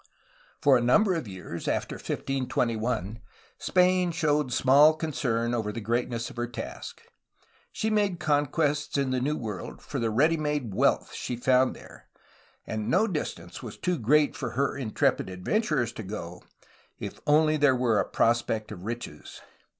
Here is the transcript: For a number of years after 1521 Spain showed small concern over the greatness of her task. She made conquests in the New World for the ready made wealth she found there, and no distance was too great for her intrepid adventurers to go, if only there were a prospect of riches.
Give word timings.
For 0.63 0.77
a 0.77 0.81
number 0.81 1.13
of 1.13 1.27
years 1.27 1.67
after 1.67 1.95
1521 1.97 3.19
Spain 3.59 4.11
showed 4.11 4.51
small 4.51 4.95
concern 4.95 5.53
over 5.53 5.71
the 5.71 5.79
greatness 5.79 6.31
of 6.31 6.37
her 6.37 6.47
task. 6.47 7.03
She 7.71 7.91
made 7.91 8.19
conquests 8.19 8.97
in 8.97 9.11
the 9.11 9.21
New 9.21 9.37
World 9.37 9.79
for 9.79 9.99
the 9.99 10.09
ready 10.09 10.37
made 10.37 10.73
wealth 10.73 11.13
she 11.13 11.35
found 11.35 11.75
there, 11.75 12.07
and 12.65 12.89
no 12.89 13.05
distance 13.05 13.61
was 13.61 13.77
too 13.77 13.99
great 13.99 14.35
for 14.35 14.53
her 14.53 14.75
intrepid 14.75 15.29
adventurers 15.29 15.91
to 15.91 16.01
go, 16.03 16.41
if 16.99 17.19
only 17.27 17.55
there 17.55 17.75
were 17.75 17.99
a 17.99 18.09
prospect 18.09 18.71
of 18.71 18.85
riches. 18.85 19.39